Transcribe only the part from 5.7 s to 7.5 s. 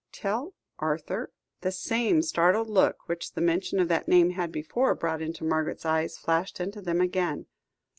eyes, flashed into them again.